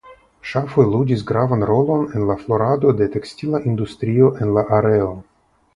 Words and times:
Ŝafoj 0.51 0.85
ludis 0.93 1.25
gravan 1.31 1.65
rolon 1.71 2.07
en 2.15 2.25
la 2.31 2.39
florado 2.47 2.97
de 3.03 3.11
tekstila 3.19 3.65
industrio 3.73 4.35
en 4.47 4.57
la 4.59 4.67
areo. 4.81 5.17